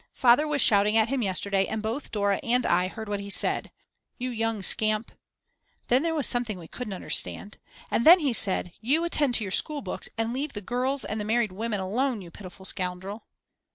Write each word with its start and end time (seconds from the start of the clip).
Father 0.15 0.47
was 0.47 0.63
shouting 0.63 0.97
at 0.97 1.09
him 1.09 1.21
yesterday 1.21 1.67
and 1.67 1.79
both 1.83 2.09
Dora 2.09 2.39
and 2.41 2.65
I 2.65 2.87
heard 2.87 3.07
what 3.07 3.19
he 3.19 3.29
said: 3.29 3.69
You 4.17 4.31
young 4.31 4.63
scamp 4.63 5.11
(then 5.89 6.01
there 6.01 6.15
was 6.15 6.25
something 6.25 6.57
we 6.57 6.67
couldn't 6.67 6.95
understand) 6.95 7.59
and 7.91 8.03
then 8.03 8.17
he 8.17 8.33
said, 8.33 8.73
you 8.81 9.03
attend 9.05 9.35
to 9.35 9.43
your 9.43 9.51
school 9.51 9.83
books 9.83 10.09
and 10.17 10.33
leave 10.33 10.53
the 10.53 10.61
girls 10.61 11.05
and 11.05 11.21
the 11.21 11.23
married 11.23 11.51
women 11.51 11.79
alone 11.81 12.19
you 12.23 12.31
pitiful 12.31 12.65
scoundrel. 12.65 13.27